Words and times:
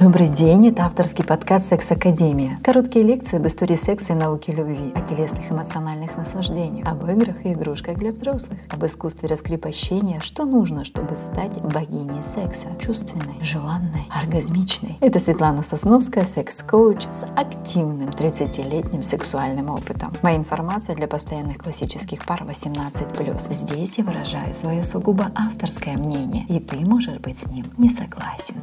Добрый 0.00 0.30
день, 0.30 0.68
это 0.68 0.86
авторский 0.86 1.22
подкаст 1.26 1.68
«Секс 1.68 1.90
Академия». 1.90 2.56
Короткие 2.64 3.04
лекции 3.04 3.36
об 3.36 3.46
истории 3.46 3.76
секса 3.76 4.14
и 4.14 4.16
науке 4.16 4.50
любви, 4.50 4.90
о 4.94 5.02
телесных 5.02 5.52
эмоциональных 5.52 6.16
наслаждениях, 6.16 6.88
об 6.88 7.06
играх 7.06 7.44
и 7.44 7.52
игрушках 7.52 7.98
для 7.98 8.10
взрослых, 8.10 8.58
об 8.70 8.82
искусстве 8.86 9.28
раскрепощения, 9.28 10.20
что 10.20 10.46
нужно, 10.46 10.86
чтобы 10.86 11.16
стать 11.16 11.60
богиней 11.60 12.22
секса, 12.22 12.64
чувственной, 12.80 13.42
желанной, 13.42 14.06
оргазмичной. 14.10 14.96
Это 15.02 15.18
Светлана 15.18 15.62
Сосновская, 15.62 16.24
секс-коуч 16.24 17.02
с 17.02 17.26
активным 17.36 18.08
30-летним 18.08 19.02
сексуальным 19.02 19.68
опытом. 19.68 20.14
Моя 20.22 20.38
информация 20.38 20.96
для 20.96 21.08
постоянных 21.08 21.58
классических 21.58 22.24
пар 22.24 22.42
18+. 22.48 23.52
Здесь 23.52 23.98
я 23.98 24.04
выражаю 24.04 24.54
свое 24.54 24.82
сугубо 24.82 25.30
авторское 25.34 25.98
мнение, 25.98 26.46
и 26.48 26.58
ты 26.58 26.78
можешь 26.86 27.18
быть 27.18 27.36
с 27.36 27.46
ним 27.48 27.66
не 27.76 27.90
согласен. 27.90 28.56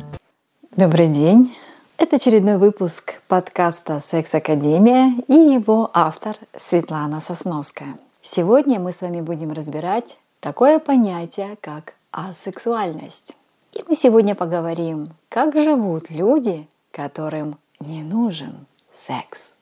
Добрый 0.78 1.08
день! 1.08 1.58
Это 1.98 2.18
очередной 2.18 2.58
выпуск 2.60 3.20
подкаста 3.28 4.00
«Секс 4.00 4.36
Академия» 4.36 5.12
и 5.28 5.34
его 5.34 5.90
автор 5.92 6.38
Светлана 6.56 7.20
Сосновская. 7.20 7.98
Сегодня 8.22 8.80
мы 8.80 8.92
с 8.92 9.02
вами 9.02 9.22
будем 9.22 9.54
разбирать 9.54 10.20
такое 10.40 10.78
понятие, 10.78 11.58
как 11.62 11.96
асексуальность. 12.12 13.36
И 13.74 13.84
мы 13.88 13.96
сегодня 13.96 14.36
поговорим, 14.36 15.10
как 15.30 15.56
живут 15.56 16.12
люди, 16.12 16.68
которым 16.92 17.58
не 17.80 18.04
нужен 18.04 18.68
секс. 18.92 19.56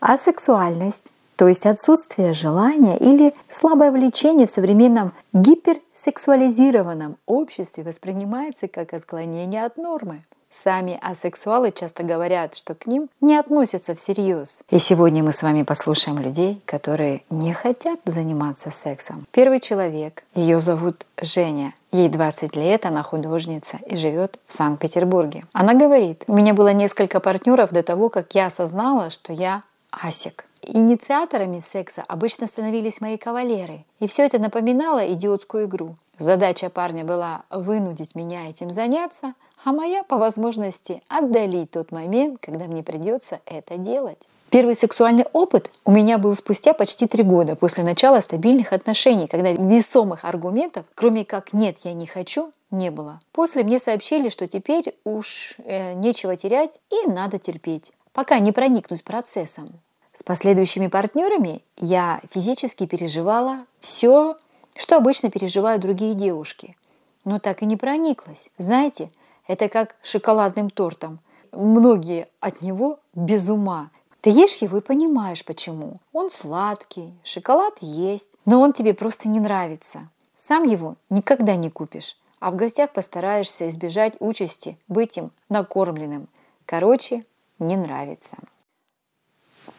Асексуальность 0.00 1.10
то 1.36 1.48
есть 1.48 1.66
отсутствие 1.66 2.32
желания 2.32 2.96
или 2.96 3.34
слабое 3.48 3.90
влечение 3.90 4.46
в 4.46 4.50
современном 4.50 5.12
гиперсексуализированном 5.32 7.16
обществе 7.26 7.82
воспринимается 7.82 8.68
как 8.68 8.94
отклонение 8.94 9.64
от 9.64 9.76
нормы. 9.76 10.22
Сами 10.62 10.98
асексуалы 11.02 11.72
часто 11.72 12.04
говорят, 12.04 12.54
что 12.54 12.74
к 12.74 12.86
ним 12.86 13.08
не 13.20 13.36
относятся 13.36 13.94
всерьез. 13.94 14.60
И 14.70 14.78
сегодня 14.78 15.22
мы 15.22 15.32
с 15.32 15.42
вами 15.42 15.62
послушаем 15.62 16.20
людей, 16.20 16.62
которые 16.64 17.22
не 17.28 17.52
хотят 17.52 18.00
заниматься 18.04 18.70
сексом. 18.70 19.26
Первый 19.32 19.60
человек, 19.60 20.22
ее 20.34 20.60
зовут 20.60 21.06
Женя. 21.20 21.74
Ей 21.92 22.08
20 22.08 22.56
лет, 22.56 22.86
она 22.86 23.02
художница 23.02 23.78
и 23.86 23.96
живет 23.96 24.38
в 24.46 24.52
Санкт-Петербурге. 24.52 25.44
Она 25.52 25.74
говорит, 25.74 26.24
у 26.28 26.34
меня 26.34 26.54
было 26.54 26.72
несколько 26.72 27.20
партнеров 27.20 27.70
до 27.70 27.82
того, 27.82 28.08
как 28.08 28.34
я 28.34 28.46
осознала, 28.46 29.10
что 29.10 29.32
я 29.32 29.62
асик. 29.90 30.44
Инициаторами 30.62 31.60
секса 31.60 32.04
обычно 32.08 32.46
становились 32.46 33.00
мои 33.00 33.16
кавалеры. 33.16 33.84
И 34.00 34.06
все 34.06 34.24
это 34.24 34.38
напоминало 34.38 35.12
идиотскую 35.12 35.66
игру. 35.66 35.96
Задача 36.18 36.70
парня 36.70 37.04
была 37.04 37.42
вынудить 37.50 38.14
меня 38.14 38.48
этим 38.48 38.70
заняться, 38.70 39.34
а 39.64 39.72
моя 39.72 40.04
по 40.04 40.18
возможности 40.18 41.02
отдалить 41.08 41.70
тот 41.72 41.90
момент, 41.90 42.38
когда 42.40 42.66
мне 42.66 42.82
придется 42.82 43.40
это 43.46 43.78
делать. 43.78 44.28
Первый 44.50 44.76
сексуальный 44.76 45.24
опыт 45.32 45.70
у 45.84 45.90
меня 45.90 46.16
был 46.16 46.36
спустя 46.36 46.74
почти 46.74 47.08
три 47.08 47.24
года 47.24 47.56
после 47.56 47.82
начала 47.82 48.20
стабильных 48.20 48.72
отношений, 48.72 49.26
когда 49.26 49.50
весомых 49.50 50.24
аргументов, 50.24 50.84
кроме 50.94 51.24
как 51.24 51.52
«нет, 51.52 51.78
я 51.82 51.92
не 51.92 52.06
хочу», 52.06 52.52
не 52.70 52.90
было. 52.90 53.20
После 53.32 53.64
мне 53.64 53.80
сообщили, 53.80 54.28
что 54.28 54.46
теперь 54.46 54.96
уж 55.04 55.54
э, 55.58 55.94
нечего 55.94 56.36
терять 56.36 56.78
и 56.90 57.08
надо 57.08 57.38
терпеть, 57.38 57.92
пока 58.12 58.38
не 58.38 58.52
проникнусь 58.52 59.02
процессом. 59.02 59.70
С 60.12 60.22
последующими 60.22 60.86
партнерами 60.86 61.62
я 61.76 62.20
физически 62.32 62.86
переживала 62.86 63.66
все, 63.80 64.36
что 64.76 64.96
обычно 64.96 65.30
переживают 65.30 65.82
другие 65.82 66.14
девушки, 66.14 66.76
но 67.24 67.38
так 67.38 67.62
и 67.62 67.66
не 67.66 67.76
прониклась. 67.76 68.50
Знаете, 68.58 69.10
это 69.46 69.68
как 69.68 69.96
шоколадным 70.02 70.70
тортом. 70.70 71.20
Многие 71.52 72.28
от 72.40 72.62
него 72.62 72.98
без 73.14 73.48
ума. 73.48 73.90
Ты 74.20 74.30
ешь 74.30 74.56
его 74.56 74.78
и 74.78 74.80
понимаешь, 74.80 75.44
почему. 75.44 76.00
Он 76.12 76.30
сладкий, 76.30 77.12
шоколад 77.22 77.74
есть, 77.80 78.28
но 78.46 78.60
он 78.60 78.72
тебе 78.72 78.94
просто 78.94 79.28
не 79.28 79.38
нравится. 79.38 80.08
Сам 80.36 80.64
его 80.64 80.96
никогда 81.10 81.56
не 81.56 81.70
купишь, 81.70 82.16
а 82.40 82.50
в 82.50 82.56
гостях 82.56 82.92
постараешься 82.92 83.68
избежать 83.68 84.14
участи 84.20 84.78
быть 84.88 85.16
им 85.18 85.30
накормленным. 85.48 86.28
Короче, 86.64 87.24
не 87.58 87.76
нравится. 87.76 88.36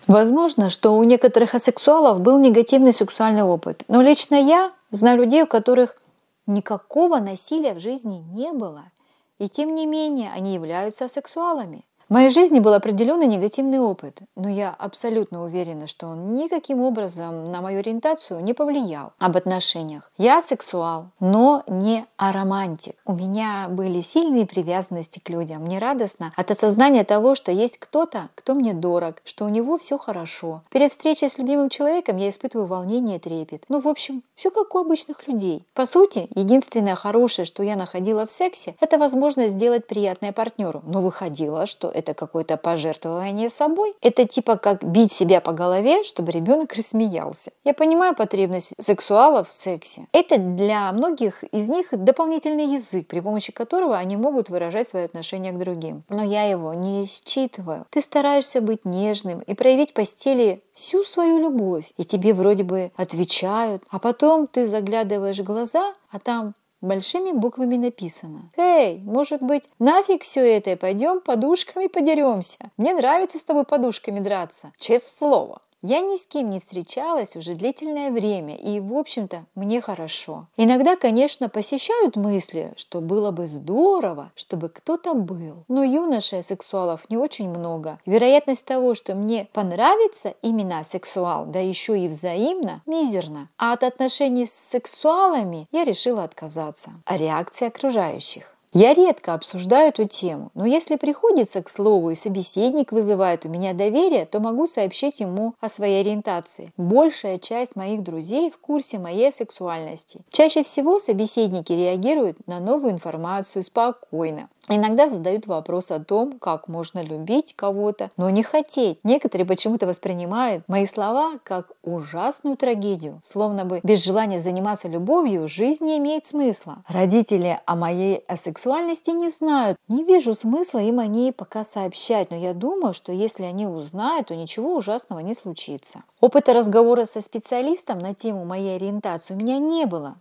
Возможно, 0.07 0.69
что 0.69 0.95
у 0.95 1.03
некоторых 1.03 1.55
асексуалов 1.55 2.21
был 2.21 2.39
негативный 2.39 2.93
сексуальный 2.93 3.43
опыт, 3.43 3.83
но 3.87 4.03
лично 4.03 4.35
я 4.35 4.71
знаю 4.91 5.17
людей, 5.17 5.41
у 5.43 5.47
которых 5.47 5.99
никакого 6.45 7.19
насилия 7.19 7.73
в 7.73 7.79
жизни 7.79 8.23
не 8.31 8.51
было– 8.51 8.85
и 9.37 9.49
тем 9.49 9.75
не 9.75 9.85
менее 9.85 10.31
они 10.31 10.53
являются 10.53 11.05
асексуалами. 11.05 11.85
В 12.07 12.13
моей 12.13 12.29
жизни 12.29 12.59
был 12.59 12.75
определенный 12.75 13.25
негативный 13.25 13.79
опыт, 13.79 14.19
но 14.35 14.47
я 14.47 14.69
абсолютно 14.77 15.43
уверена, 15.43 15.87
что 15.87 16.05
он 16.05 16.35
никаким 16.35 16.81
образом 16.81 17.51
на 17.51 17.61
мою 17.61 17.79
ориентацию 17.79 18.43
не 18.43 18.53
повлиял. 18.53 19.13
Об 19.17 19.37
отношениях. 19.37 20.11
Я 20.15 20.43
сексуал, 20.43 21.07
но 21.19 21.63
не 21.65 22.05
аромантик. 22.15 22.95
У 23.05 23.13
меня 23.13 23.69
были 23.71 24.01
сильные 24.01 24.45
привязанности 24.45 25.17
к 25.17 25.29
людям. 25.29 25.63
Мне 25.63 25.79
радостно 25.79 26.31
от 26.35 26.51
осознания 26.51 27.03
того, 27.05 27.33
что 27.33 27.51
есть 27.51 27.79
кто-то, 27.79 28.29
кто 28.35 28.53
мне 28.53 28.75
дорог, 28.75 29.15
что 29.25 29.45
у 29.45 29.49
него 29.49 29.79
все 29.79 29.97
хорошо. 29.97 30.61
Перед 30.69 30.91
встречей 30.91 31.27
с 31.27 31.39
любимым 31.39 31.69
человеком 31.69 32.17
я 32.17 32.29
испытываю 32.29 32.67
волнение 32.67 33.17
и 33.17 33.19
трепет. 33.19 33.63
Ну, 33.67 33.81
в 33.81 33.87
общем, 33.87 34.21
все 34.35 34.51
как 34.51 34.75
у 34.75 34.77
обычных 34.77 35.27
людей. 35.27 35.65
По 35.73 35.87
сути, 35.87 36.27
единственное 36.35 36.93
хорошее, 36.93 37.47
что 37.47 37.63
я 37.63 37.75
находила 37.75 38.27
в 38.27 38.31
сексе, 38.31 38.75
это 38.79 38.99
возможность 38.99 39.53
сделать 39.53 39.87
приятное 39.87 40.33
партнеру. 40.33 40.83
Но 40.85 41.01
выходило, 41.01 41.65
что 41.65 41.94
это 41.95 42.13
какое-то 42.13 42.57
пожертвование 42.57 43.49
собой. 43.49 43.95
Это 44.01 44.27
типа 44.27 44.57
как 44.57 44.83
бить 44.83 45.11
себя 45.11 45.41
по 45.41 45.53
голове, 45.53 46.03
чтобы 46.03 46.31
ребенок 46.31 46.73
рассмеялся. 46.73 47.51
Я 47.63 47.73
понимаю 47.73 48.15
потребность 48.15 48.73
сексуалов 48.79 49.49
в 49.49 49.53
сексе. 49.53 50.07
Это 50.11 50.37
для 50.37 50.91
многих 50.91 51.43
из 51.45 51.69
них 51.69 51.87
дополнительный 51.91 52.75
язык, 52.75 53.07
при 53.07 53.19
помощи 53.19 53.51
которого 53.51 53.97
они 53.97 54.17
могут 54.17 54.49
выражать 54.49 54.89
свое 54.89 55.05
отношение 55.05 55.51
к 55.51 55.57
другим. 55.57 56.03
Но 56.09 56.23
я 56.23 56.43
его 56.43 56.73
не 56.73 57.07
считываю. 57.07 57.85
Ты 57.89 58.01
стараешься 58.01 58.61
быть 58.61 58.85
нежным 58.85 59.39
и 59.39 59.53
проявить 59.53 59.93
постели 59.93 60.63
всю 60.73 61.03
свою 61.03 61.39
любовь. 61.39 61.91
И 61.97 62.03
тебе 62.03 62.33
вроде 62.33 62.63
бы 62.63 62.91
отвечают, 62.95 63.83
а 63.89 63.99
потом 63.99 64.47
ты 64.47 64.67
заглядываешь 64.67 65.39
в 65.39 65.43
глаза, 65.43 65.93
а 66.11 66.19
там 66.19 66.53
большими 66.81 67.31
буквами 67.31 67.77
написано. 67.77 68.51
«Эй, 68.57 68.99
может 68.99 69.41
быть, 69.41 69.63
нафиг 69.79 70.23
все 70.23 70.41
это 70.41 70.71
и 70.71 70.75
пойдем 70.75 71.21
подушками 71.21 71.87
подеремся? 71.87 72.71
Мне 72.77 72.93
нравится 72.93 73.39
с 73.39 73.43
тобой 73.45 73.65
подушками 73.65 74.19
драться, 74.19 74.71
честное 74.77 75.17
слово». 75.17 75.61
Я 75.87 76.01
ни 76.01 76.17
с 76.17 76.25
кем 76.25 76.49
не 76.49 76.59
встречалась 76.59 77.35
уже 77.35 77.53
длительное 77.53 78.09
время, 78.09 78.55
и, 78.55 78.79
в 78.79 78.91
общем-то, 78.95 79.45
мне 79.53 79.81
хорошо. 79.81 80.47
Иногда, 80.57 80.95
конечно, 80.95 81.47
посещают 81.47 82.15
мысли, 82.15 82.73
что 82.75 83.01
было 83.01 83.29
бы 83.29 83.45
здорово, 83.45 84.31
чтобы 84.33 84.69
кто-то 84.69 85.13
был. 85.13 85.63
Но 85.67 85.83
юношей 85.83 86.41
сексуалов 86.41 87.07
не 87.11 87.17
очень 87.17 87.49
много. 87.49 87.99
Вероятность 88.07 88.65
того, 88.65 88.95
что 88.95 89.13
мне 89.13 89.47
понравится 89.53 90.33
именно 90.41 90.83
сексуал, 90.83 91.45
да 91.45 91.59
еще 91.59 91.99
и 91.99 92.07
взаимно, 92.07 92.81
мизерна. 92.87 93.49
А 93.59 93.73
от 93.73 93.83
отношений 93.83 94.47
с 94.47 94.53
сексуалами 94.53 95.67
я 95.71 95.83
решила 95.83 96.23
отказаться. 96.23 96.93
А 97.05 97.15
реакция 97.15 97.67
окружающих? 97.67 98.54
Я 98.77 98.93
редко 98.93 99.33
обсуждаю 99.33 99.87
эту 99.87 100.05
тему, 100.05 100.51
но 100.53 100.65
если 100.65 100.97
приходится 100.97 101.63
к 101.63 101.69
слову 101.69 102.09
и 102.09 102.15
собеседник 102.15 102.91
вызывает 102.91 103.45
у 103.45 103.49
меня 103.49 103.73
доверие, 103.73 104.25
то 104.25 104.41
могу 104.41 104.67
сообщить 104.67 105.21
ему 105.21 105.55
о 105.61 105.69
своей 105.69 106.01
ориентации. 106.01 106.73
Большая 106.75 107.39
часть 107.39 107.77
моих 107.77 108.03
друзей 108.03 108.51
в 108.51 108.57
курсе 108.57 108.99
моей 108.99 109.31
сексуальности. 109.31 110.19
Чаще 110.29 110.61
всего 110.63 110.99
собеседники 110.99 111.71
реагируют 111.71 112.45
на 112.47 112.59
новую 112.59 112.91
информацию 112.91 113.63
спокойно. 113.63 114.49
Иногда 114.67 115.07
задают 115.07 115.45
вопрос 115.45 115.91
о 115.91 115.99
том, 115.99 116.39
как 116.39 116.67
можно 116.67 117.01
любить 117.01 117.55
кого-то, 117.55 118.09
но 118.17 118.31
не 118.31 118.41
хотеть. 118.41 118.97
Некоторые 119.03 119.45
почему-то 119.45 119.85
воспринимают 119.85 120.67
мои 120.67 120.87
слова 120.87 121.39
как 121.43 121.71
ужасную 121.83 122.57
трагедию, 122.57 123.21
словно 123.23 123.63
бы 123.63 123.79
без 123.83 124.03
желания 124.03 124.39
заниматься 124.39 124.87
любовью 124.87 125.47
жизнь 125.47 125.85
не 125.85 125.99
имеет 125.99 126.25
смысла. 126.25 126.83
Родители 126.87 127.59
о 127.65 127.75
моей 127.75 128.23
асексуальности 128.27 128.64
не 128.65 129.29
знают. 129.29 129.77
Не 129.87 130.03
вижу 130.03 130.35
смысла 130.35 130.79
им 130.79 130.99
о 130.99 131.07
ней 131.07 131.31
пока 131.31 131.63
сообщать, 131.63 132.31
но 132.31 132.37
я 132.37 132.53
думаю, 132.53 132.93
что 132.93 133.11
если 133.11 133.43
они 133.43 133.67
узнают, 133.67 134.27
то 134.27 134.35
ничего 134.35 134.75
ужасного 134.75 135.19
не 135.19 135.33
случится. 135.33 136.03
Опыта 136.19 136.53
разговора 136.53 137.05
со 137.05 137.21
специалистом 137.21 137.99
на 137.99 138.13
тему 138.13 138.45
моей 138.45 138.75
ориентации 138.75 139.33
у 139.33 139.37
меня 139.37 139.59
не 139.59 139.85
было. 139.85 140.15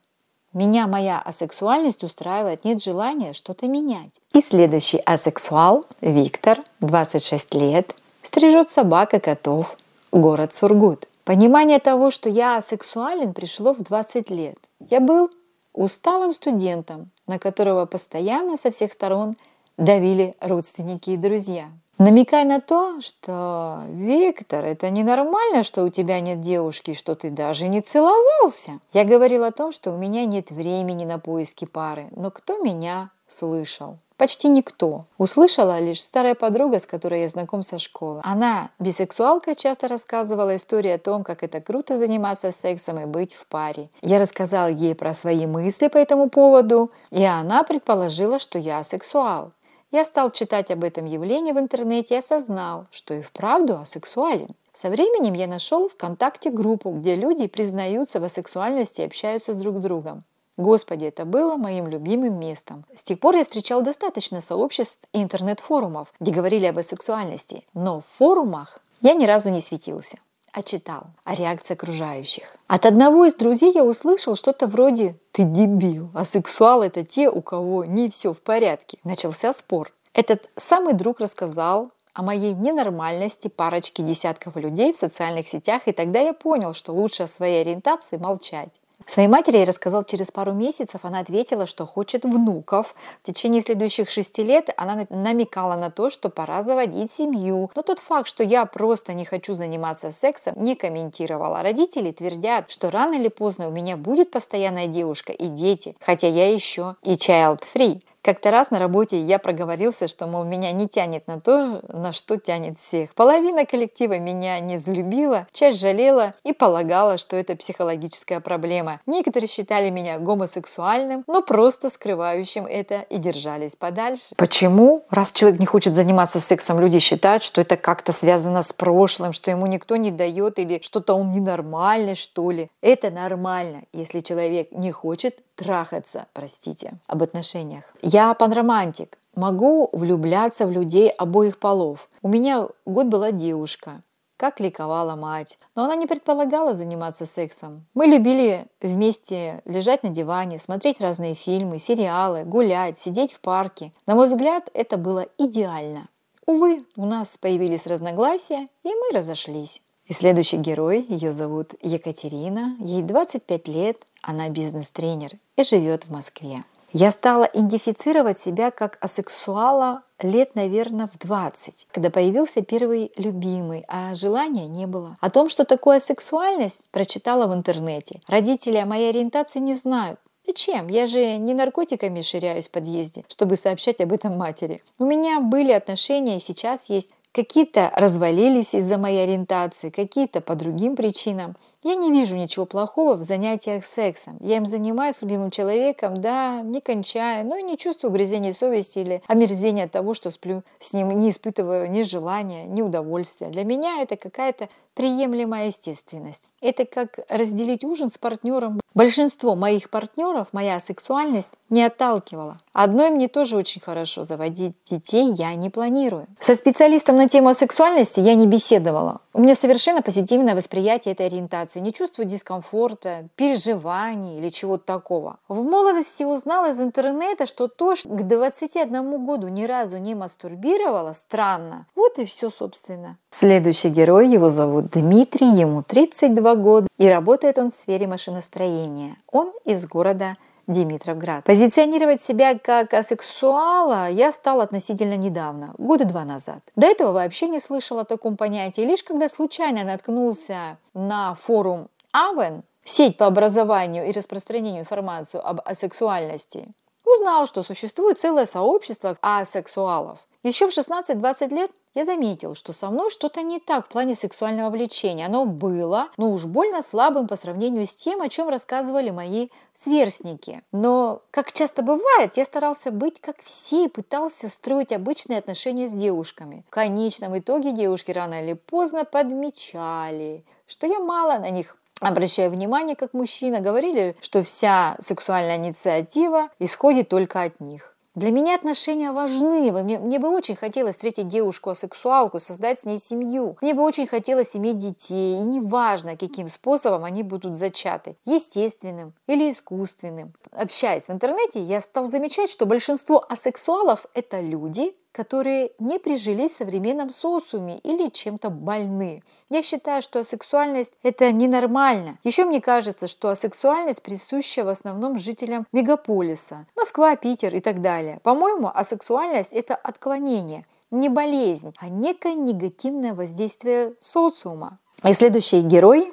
Меня 0.53 0.87
моя 0.87 1.21
асексуальность 1.21 2.05
устраивает, 2.05 2.65
нет 2.65 2.83
желания 2.83 3.33
что-то 3.33 3.67
менять. 3.67 4.13
И 4.33 4.41
следующий 4.41 5.01
асексуал, 5.05 5.85
Виктор, 6.01 6.61
26 6.81 7.55
лет, 7.55 7.95
стрижет 8.23 8.71
собак 8.71 9.15
и 9.15 9.19
котов, 9.19 9.77
город 10.13 10.55
Сургут. 10.55 11.09
Понимание 11.25 11.81
того, 11.81 12.11
что 12.11 12.29
я 12.29 12.57
асексуален, 12.57 13.33
пришло 13.33 13.75
в 13.75 13.83
20 13.83 14.31
лет. 14.31 14.57
Я 14.79 15.01
был 15.01 15.31
усталым 15.75 16.33
студентом, 16.33 17.11
на 17.27 17.39
которого 17.39 17.85
постоянно 17.85 18.57
со 18.57 18.71
всех 18.71 18.93
сторон 18.93 19.37
давили 19.77 20.35
родственники 20.41 21.11
и 21.11 21.17
друзья. 21.17 21.69
Намекая 21.99 22.45
на 22.45 22.61
то, 22.61 23.01
что 23.01 23.83
Виктор, 23.89 24.65
это 24.65 24.91
ненормально, 24.91 25.63
что 25.63 25.85
у 25.85 25.91
тебя 25.91 26.21
нет 26.21 26.41
девушки, 26.41 26.95
что 26.95 27.15
ты 27.15 27.31
даже 27.31 27.69
не 27.69 27.83
целовался. 27.83 28.81
Я 28.93 29.05
говорил 29.05 29.45
о 29.45 29.53
том, 29.53 29.73
что 29.73 29.93
у 29.93 29.97
меня 29.97 30.25
нет 30.25 30.51
времени 30.51 31.05
на 31.05 31.19
поиски 31.21 31.67
пары, 31.67 32.09
но 32.17 32.33
кто 32.33 32.59
меня 32.59 33.11
слышал? 33.29 33.99
Почти 34.17 34.49
никто. 34.49 35.07
Услышала 35.19 35.81
лишь 35.81 36.01
старая 36.01 36.37
подруга, 36.37 36.79
с 36.79 36.87
которой 36.87 37.23
я 37.23 37.29
знаком 37.29 37.63
со 37.63 37.79
школы. 37.79 38.21
Она, 38.23 38.71
бисексуалка, 38.79 39.57
часто 39.57 39.89
рассказывала 39.89 40.55
истории 40.55 40.91
о 40.91 40.99
том, 40.99 41.25
как 41.25 41.43
это 41.43 41.61
круто 41.61 41.99
заниматься 41.99 42.53
сексом 42.53 43.01
и 43.01 43.07
быть 43.07 43.35
в 43.35 43.47
паре. 43.49 43.91
Я 44.03 44.21
рассказал 44.21 44.69
ей 44.69 44.95
про 44.95 45.15
свои 45.15 45.47
мысли 45.47 45.89
по 45.89 45.99
этому 45.99 46.31
поводу, 46.31 46.93
и 47.11 47.25
она 47.25 47.65
предположила, 47.65 48.39
что 48.39 48.57
я 48.57 48.85
сексуал. 48.85 49.51
Я 49.91 50.05
стал 50.05 50.31
читать 50.31 50.71
об 50.71 50.85
этом 50.85 51.07
явлении 51.07 51.53
в 51.53 51.59
интернете 51.59 52.15
и 52.15 52.19
осознал, 52.19 52.87
что 52.93 53.15
и 53.15 53.23
вправду 53.23 53.79
асексуален. 53.79 54.55
Со 54.75 54.91
временем 54.91 55.35
я 55.35 55.47
нашел 55.47 55.89
ВКонтакте 55.89 56.51
группу, 56.51 56.91
где 56.91 57.17
люди 57.17 57.47
признаются 57.47 58.21
в 58.21 58.25
асексуальности 58.25 59.01
и 59.01 59.05
общаются 59.05 59.55
с 59.55 59.57
друг 59.57 59.81
другом. 59.81 60.25
Господи, 60.57 61.07
это 61.07 61.25
было 61.25 61.57
моим 61.57 61.89
любимым 61.89 62.39
местом. 62.39 62.85
С 62.97 63.03
тех 63.03 63.19
пор 63.19 63.37
я 63.37 63.45
встречал 63.45 63.83
достаточно 63.83 64.41
сообществ 64.41 64.99
и 65.13 65.23
интернет-форумов, 65.23 66.09
где 66.21 66.31
говорили 66.31 66.67
об 66.67 66.81
сексуальности, 66.83 67.65
но 67.75 68.01
в 68.01 68.07
форумах 68.19 68.79
я 69.01 69.15
ни 69.15 69.27
разу 69.27 69.51
не 69.51 69.61
светился 69.61 70.17
а 70.55 70.63
читал 70.63 71.09
о 71.25 71.35
реакции 71.35 71.75
окружающих. 71.75 72.45
От 72.69 72.87
одного 72.87 73.25
из 73.25 73.35
друзей 73.35 73.73
я 73.75 73.85
услышал 73.85 74.37
что-то 74.37 74.69
вроде 74.69 75.17
«ты 75.33 75.43
дебил, 75.43 76.11
а 76.15 76.25
сексуал 76.25 76.83
это 76.83 77.05
те, 77.05 77.29
у 77.29 77.43
кого 77.43 77.85
не 77.85 78.09
все 78.09 78.33
в 78.33 78.41
порядке». 78.41 78.99
Начался 79.03 79.53
спор. 79.53 79.93
Этот 80.13 80.49
самый 80.57 80.95
друг 80.95 81.19
рассказал 81.19 81.91
о 82.13 82.23
моей 82.23 82.55
ненормальности 82.55 83.49
парочки 83.49 84.01
десятков 84.01 84.55
людей 84.55 84.93
в 84.93 84.97
социальных 84.97 85.49
сетях, 85.49 85.83
и 85.87 85.93
тогда 85.93 86.21
я 86.21 86.33
понял, 86.33 86.73
что 86.73 86.93
лучше 86.93 87.25
о 87.25 87.29
своей 87.29 87.63
ориентации 87.63 88.17
молчать. 88.17 88.71
Своей 89.07 89.29
матери 89.29 89.59
я 89.59 89.65
рассказал 89.65 90.05
через 90.05 90.31
пару 90.31 90.53
месяцев. 90.53 91.01
Она 91.03 91.21
ответила, 91.21 91.67
что 91.67 91.87
хочет 91.87 92.25
внуков. 92.25 92.95
В 93.23 93.27
течение 93.27 93.63
следующих 93.63 94.11
шести 94.11 94.43
лет 94.43 94.71
она 94.77 95.07
намекала 95.11 95.77
на 95.77 95.91
то, 95.91 96.11
что 96.11 96.31
пора 96.31 96.63
заводить 96.63 97.11
семью. 97.11 97.71
Но 97.75 97.83
тот 97.83 98.01
факт, 98.01 98.29
что 98.29 98.43
я 98.43 98.65
просто 98.65 99.13
не 99.13 99.25
хочу 99.25 99.53
заниматься 99.55 100.11
сексом, 100.11 100.55
не 100.57 100.75
комментировала. 100.75 101.63
Родители 101.63 102.13
твердят, 102.13 102.71
что 102.71 102.91
рано 102.91 103.15
или 103.15 103.29
поздно 103.29 103.69
у 103.69 103.71
меня 103.71 103.97
будет 103.97 104.31
постоянная 104.31 104.87
девушка 104.87 105.33
и 105.33 105.49
дети, 105.49 105.97
хотя 106.01 106.29
я 106.29 106.53
еще 106.53 106.97
и 107.03 107.15
child-free. 107.15 108.03
Как-то 108.25 108.51
раз 108.51 108.71
на 108.71 108.79
работе 108.79 109.21
я 109.21 109.39
проговорился, 109.39 110.09
что, 110.09 110.27
мол, 110.27 110.45
меня 110.45 110.73
не 110.73 110.89
тянет 110.89 111.27
на 111.27 111.41
то, 111.41 111.83
на 111.93 112.15
что 112.15 112.39
тянет 112.39 112.79
всех. 112.79 113.15
Половина 113.15 113.67
коллектива 113.67 114.19
меня 114.19 114.59
не 114.61 114.79
взлюбила, 114.79 115.47
часть 115.53 115.79
жалела 115.79 116.33
и 116.43 116.55
полагала, 116.55 117.19
что 117.19 117.37
это 117.37 117.55
психологическая 117.55 118.41
проблема. 118.41 119.03
Некоторые 119.05 119.47
считали 119.47 119.91
меня 119.91 120.19
гомосексуальным, 120.19 121.25
но 121.27 121.43
просто 121.43 121.91
скрывающим 121.91 122.65
это 122.65 123.01
и 123.11 123.19
держались 123.19 123.77
подальше. 123.77 124.35
Почему? 124.39 125.05
Раз 125.11 125.31
человек 125.31 125.61
не 125.61 125.67
хочет 125.67 125.95
заниматься 125.95 126.41
сексом, 126.41 126.81
люди 126.81 127.01
считают, 127.01 127.43
что 127.43 127.61
это 127.61 127.77
как-то 127.77 128.13
связано 128.13 128.63
с 128.63 128.73
прошлым, 128.73 129.35
что 129.35 129.51
ему 129.51 129.67
никто 129.67 129.97
не 129.97 130.11
дает 130.11 130.59
или 130.59 130.81
что-то 130.83 131.13
он 131.13 131.31
ненормальный, 131.33 132.15
что 132.15 132.51
ли. 132.51 132.71
Это 132.81 133.11
нормально, 133.11 133.83
если 133.93 134.21
человек 134.21 134.73
не 134.73 134.93
хочет 134.93 135.41
трахаться, 135.57 136.27
простите, 136.33 136.95
об 137.07 137.23
отношениях. 137.23 137.85
Я 138.03 138.35
панромантик. 138.35 139.19
Могу 139.35 139.89
влюбляться 139.93 140.67
в 140.67 140.71
людей 140.71 141.09
обоих 141.11 141.59
полов. 141.59 142.09
У 142.23 142.29
меня 142.29 142.69
год 142.87 143.07
была 143.07 143.33
девушка, 143.33 144.03
как 144.37 144.61
ликовала 144.61 145.17
мать. 145.17 145.59
Но 145.75 145.85
она 145.85 145.97
не 145.97 146.07
предполагала 146.07 146.75
заниматься 146.75 147.27
сексом. 147.27 147.87
Мы 147.95 148.07
любили 148.07 148.67
вместе 148.81 149.63
лежать 149.65 150.03
на 150.03 150.11
диване, 150.11 150.59
смотреть 150.59 151.01
разные 151.01 151.35
фильмы, 151.35 151.79
сериалы, 151.79 152.45
гулять, 152.45 152.99
сидеть 152.99 153.33
в 153.33 153.41
парке. 153.41 153.93
На 154.07 154.15
мой 154.15 154.29
взгляд, 154.29 154.71
это 154.73 154.97
было 154.97 155.27
идеально. 155.39 156.09
Увы, 156.47 156.85
у 156.97 157.07
нас 157.07 157.37
появились 157.41 157.87
разногласия, 157.87 158.69
и 158.83 158.89
мы 158.89 159.19
разошлись. 159.19 159.81
И 160.07 160.13
следующий 160.13 160.59
герой, 160.59 161.05
ее 161.09 161.33
зовут 161.33 161.73
Екатерина, 161.83 162.77
ей 162.79 163.03
25 163.03 163.69
лет, 163.69 163.97
она 164.21 164.51
бизнес-тренер 164.51 165.33
и 165.57 165.65
живет 165.65 166.05
в 166.05 166.11
Москве. 166.11 166.65
Я 166.93 167.11
стала 167.11 167.45
идентифицировать 167.45 168.39
себя 168.39 168.71
как 168.71 168.99
асексуала 169.01 170.03
лет, 170.21 170.55
наверное, 170.55 171.09
в 171.13 171.19
20, 171.19 171.89
когда 171.91 172.11
появился 172.11 172.63
первый 172.63 173.11
любимый, 173.17 173.85
а 173.89 174.15
желания 174.15 174.67
не 174.67 174.87
было. 174.87 175.17
О 175.21 175.31
том, 175.31 175.49
что 175.49 175.65
такое 175.65 175.99
сексуальность, 175.99 176.83
прочитала 176.93 177.47
в 177.47 177.55
интернете. 177.55 178.21
Родители 178.29 178.77
о 178.77 178.87
моей 178.87 179.11
ориентации 179.11 179.59
не 179.59 179.75
знают. 179.75 180.21
Зачем? 180.47 180.89
Я 180.89 181.07
же 181.07 181.37
не 181.37 181.55
наркотиками 181.55 182.21
ширяюсь 182.21 182.69
в 182.69 182.71
подъезде, 182.71 183.25
чтобы 183.29 183.57
сообщать 183.57 184.01
об 184.01 184.13
этом 184.13 184.37
матери. 184.37 184.83
У 184.99 185.05
меня 185.05 185.41
были 185.41 185.73
отношения, 185.73 186.37
и 186.37 186.43
сейчас 186.43 186.85
есть 186.89 187.11
Какие-то 187.35 187.91
развалились 187.97 188.75
из-за 188.75 188.97
моей 188.97 189.25
ориентации, 189.25 189.91
какие-то 189.91 190.41
по 190.41 190.55
другим 190.55 190.95
причинам. 190.95 191.57
Я 191.85 191.97
не 191.97 192.11
вижу 192.11 192.35
ничего 192.35 192.65
плохого 192.65 193.17
в 193.17 193.23
занятиях 193.23 193.85
сексом. 193.85 194.39
Я 194.41 194.57
им 194.57 194.65
занимаюсь 194.65 195.17
с 195.17 195.21
любимым 195.21 195.51
человеком, 195.51 196.19
да, 196.23 196.63
не 196.63 196.81
кончая, 196.81 197.45
но 197.45 197.57
и 197.59 197.63
не 197.63 197.77
чувствую 197.77 198.11
грызения 198.11 198.55
совести 198.55 199.01
или 199.01 199.23
омерзения 199.27 199.85
от 199.85 199.93
того, 199.93 200.15
что 200.15 200.31
сплю 200.31 200.63
с 200.81 200.95
ним, 200.95 201.11
не 201.11 201.29
испытываю 201.29 201.91
ни 201.91 202.03
желания, 202.03 202.65
ни 202.65 202.81
удовольствия. 202.81 203.49
Для 203.49 203.65
меня 203.65 204.01
это 204.01 204.17
какая-то 204.17 204.71
приемлемая 204.95 205.67
естественность. 205.67 206.41
Это 206.61 206.87
как 206.87 207.19
разделить 207.29 207.85
ужин 207.85 208.11
с 208.11 208.17
партнером. 208.17 208.81
Большинство 208.95 209.55
моих 209.55 209.91
партнеров 209.91 210.49
моя 210.53 210.81
сексуальность 210.81 211.53
не 211.69 211.85
отталкивала. 211.85 212.61
Одной 212.73 213.11
мне 213.11 213.29
тоже 213.29 213.57
очень 213.57 213.81
хорошо 213.81 214.25
заводить 214.25 214.75
детей 214.89 215.33
я 215.33 215.55
не 215.57 215.69
планирую. 215.69 216.27
Со 216.39 216.55
специалистом 216.55 217.17
на 217.17 217.29
тему 217.29 217.53
сексуальности 217.55 218.21
я 218.21 218.35
не 218.35 218.47
беседовала. 218.47 219.21
У 219.35 219.43
меня 219.43 219.55
совершенно 219.55 220.01
позитивное 220.01 220.55
восприятие 220.55 221.13
этой 221.13 221.27
ориентации. 221.27 221.74
Не 221.81 221.93
чувствую 221.93 222.27
дискомфорта, 222.27 223.29
переживаний 223.37 224.39
или 224.39 224.51
чего-то 224.51 224.85
такого. 224.85 225.39
В 225.49 225.63
молодости 225.63 226.23
узнала 226.23 226.71
из 226.71 226.81
интернета, 226.81 227.47
что 227.47 227.69
то, 227.69 227.97
что 227.97 228.09
к 228.09 228.27
21 228.27 229.25
году 229.25 229.49
ни 229.49 229.65
разу 229.65 229.99
не 229.99 230.15
мастурбировала, 230.15 231.13
странно. 231.13 231.87
Вот 231.95 232.19
и 232.19 232.25
все, 232.25 232.51
собственно. 232.51 233.19
Следующий 233.31 233.89
герой, 233.89 234.29
его 234.29 234.51
зовут 234.51 234.91
Дмитрий, 234.91 235.51
ему 235.51 235.83
32 235.83 236.55
года, 236.57 236.89
и 236.99 237.09
работает 237.09 237.59
он 237.59 237.71
в 237.71 237.75
сфере 237.77 238.07
машиностроения. 238.07 239.17
Он 239.31 239.53
из 239.65 239.87
города 239.87 240.37
Димитровград. 240.67 241.45
Позиционировать 241.45 242.23
себя 242.23 242.59
как 242.59 242.95
асексуала 242.95 244.09
я 244.09 244.33
стал 244.33 244.61
относительно 244.61 245.17
недавно, 245.17 245.75
года 245.79 246.05
два 246.05 246.25
назад. 246.25 246.61
До 246.77 246.87
этого 246.87 247.13
вообще 247.13 247.49
не 247.49 247.61
слышал 247.61 247.99
о 247.99 248.05
таком 248.05 248.37
понятии. 248.37 248.81
Лишь 248.81 249.05
когда 249.05 249.29
случайно 249.29 249.85
наткнулся 249.85 250.79
на 250.95 251.35
форум 251.35 251.89
Авен, 252.13 252.63
сеть 252.85 253.17
по 253.17 253.27
образованию 253.27 254.07
и 254.07 254.13
распространению 254.13 254.83
информации 254.83 255.41
об 255.43 255.61
асексуальности, 255.65 256.69
узнал, 257.05 257.47
что 257.47 257.63
существует 257.63 258.19
целое 258.19 258.47
сообщество 258.47 259.17
асексуалов. 259.21 260.19
Еще 260.45 260.69
в 260.69 260.77
16-20 260.77 261.55
лет 261.55 261.71
я 261.95 262.05
заметил, 262.05 262.55
что 262.55 262.75
со 262.75 262.91
мной 262.91 263.09
что-то 263.09 263.41
не 263.41 263.61
так 263.61 263.87
в 263.87 263.89
плане 263.89 264.15
сексуального 264.15 264.69
влечения. 264.69 265.25
Оно 265.25 265.47
было, 265.47 266.11
но 266.19 266.31
уж 266.31 266.45
больно 266.45 266.83
слабым 266.83 267.27
по 267.29 267.37
сравнению 267.37 267.87
с 267.87 267.97
тем, 267.97 268.21
о 268.21 268.29
чем 268.29 268.51
рассказывали 268.51 269.09
мои 269.09 269.49
сверстники. 269.73 270.63
Но, 270.71 271.23
как 271.31 271.55
часто 271.55 271.83
бывает, 271.83 272.37
я 272.37 272.45
старался 272.45 272.91
быть 272.91 273.23
как 273.23 273.37
все 273.43 273.87
и 273.87 273.89
пытался 273.89 274.51
строить 274.51 274.93
обычные 274.93 275.39
отношения 275.39 275.89
с 275.89 275.93
девушками. 275.93 276.63
В 276.67 276.71
конечном 276.71 277.39
итоге 277.39 277.73
девушки 277.73 278.11
рано 278.11 278.45
или 278.45 278.53
поздно 278.53 279.07
подмечали, 279.07 280.45
что 280.67 280.87
я 280.87 280.99
мало 280.99 281.39
на 281.39 281.49
них 281.49 281.79
обращая 282.01 282.51
внимание 282.51 282.97
как 282.97 283.15
мужчина, 283.15 283.61
говорили, 283.61 284.15
что 284.21 284.43
вся 284.43 284.97
сексуальная 285.01 285.57
инициатива 285.57 286.51
исходит 286.59 287.09
только 287.09 287.41
от 287.41 287.61
них. 287.61 287.94
Для 288.15 288.31
меня 288.31 288.55
отношения 288.55 289.11
важны. 289.11 289.73
Мне, 289.73 289.99
мне 289.99 290.21
бы 290.21 290.29
очень 290.29 290.55
хотелось 290.55 290.95
встретить 290.95 291.27
девушку-асексуалку, 291.27 292.39
создать 292.39 292.79
с 292.79 292.85
ней 292.85 292.99
семью. 292.99 293.57
Мне 293.61 293.75
бы 293.75 293.83
очень 293.83 294.07
хотелось 294.07 294.55
иметь 294.55 294.79
детей. 294.79 295.41
И 295.41 295.45
неважно, 295.45 296.17
каким 296.17 296.49
способом 296.49 297.05
они 297.05 297.25
будут 297.25 297.57
зачаты. 297.57 298.17
Естественным 298.25 299.15
или 299.27 299.51
искусственным. 299.51 300.33
Общаясь 300.53 301.09
в 301.09 301.11
интернете, 301.11 301.61
я 301.61 301.81
стал 301.81 302.09
замечать, 302.09 302.51
что 302.51 302.67
большинство 302.67 303.25
асексуалов– 303.29 304.07
это 304.15 304.41
люди, 304.41 304.93
которые 305.15 305.71
не 305.79 306.01
прижились 306.01 306.53
в 306.53 306.57
современном 306.57 307.11
социуме 307.11 307.79
или 307.79 308.09
чем-то 308.09 308.51
больны. 308.51 309.23
Я 309.49 309.63
считаю, 309.63 310.03
что 310.03 310.19
асексуальность– 310.19 310.93
это 311.05 311.31
ненормально. 311.31 312.19
Еще 312.25 312.45
мне 312.45 312.61
кажется, 312.61 313.07
что 313.07 313.31
асексуальность 313.31 314.03
присуща 314.03 314.65
в 314.65 314.69
основном 314.69 315.19
жителям 315.19 315.67
мегаполиса– 315.73 316.67
Москва, 316.77 317.15
Питер 317.15 317.55
и 317.55 317.61
так 317.61 317.81
далее. 317.81 318.19
По-моему, 318.25 318.71
асексуальность– 318.75 319.51
это 319.53 319.77
отклонение, 319.77 320.67
не 320.91 321.09
болезнь, 321.09 321.73
а 321.79 321.89
некое 321.89 322.35
негативное 322.35 323.15
воздействие 323.15 323.95
социума. 324.01 324.79
И 325.05 325.13
следующий 325.13 325.61
герой, 325.61 326.13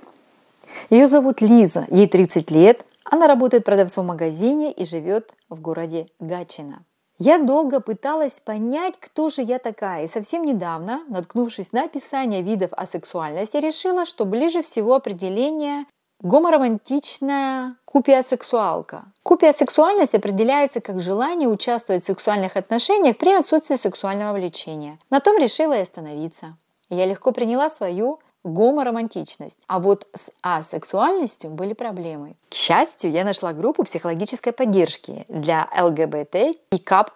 ее 0.92 1.08
зовут 1.08 1.42
Лиза, 1.42 1.88
ей 1.90 2.08
30 2.08 2.52
лет, 2.52 2.86
она 3.04 3.26
работает 3.26 3.66
продавцом 3.66 4.06
в 4.06 4.10
магазине 4.10 4.72
и 4.72 4.86
живет 4.86 5.34
в 5.50 5.60
городе 5.60 6.08
Гатчина. 6.20 6.84
Я 7.24 7.38
долго 7.38 7.82
пыталась 7.82 8.40
понять, 8.40 8.96
кто 9.00 9.30
же 9.30 9.44
я 9.44 9.60
такая, 9.60 10.06
и 10.06 10.08
совсем 10.08 10.44
недавно, 10.44 11.04
наткнувшись 11.08 11.72
на 11.72 11.84
описание 11.84 12.42
видов 12.42 12.72
асексуальности, 12.74 13.58
решила, 13.58 14.08
что 14.08 14.26
ближе 14.26 14.64
всего 14.64 14.96
определение 14.96 15.86
гоморомантичная 16.22 17.76
купиосексуалка. 17.86 19.04
Купиосексуальность 19.22 20.16
определяется 20.16 20.82
как 20.82 21.00
желание 21.00 21.48
участвовать 21.48 22.02
в 22.02 22.08
сексуальных 22.08 22.58
отношениях 22.58 23.16
при 23.20 23.34
отсутствии 23.34 23.76
сексуального 23.76 24.34
влечения. 24.34 24.98
На 25.12 25.20
том 25.20 25.38
решила 25.38 25.78
и 25.78 25.82
остановиться. 25.82 26.58
Я 26.90 27.06
легко 27.06 27.34
приняла 27.34 27.70
свою 27.70 28.20
гоморомантичность. 28.44 29.58
А 29.68 29.80
вот 29.80 30.08
с 30.14 30.32
асексуальностью 30.42 31.52
были 31.52 31.74
проблемы. 31.74 32.36
К 32.50 32.54
счастью, 32.54 33.12
я 33.12 33.24
нашла 33.24 33.54
группу 33.54 33.84
психологической 33.84 34.54
поддержки 34.54 35.26
для 35.28 35.70
ЛГБТ 35.78 36.36
и 36.72 36.78
КАП+, 36.78 37.12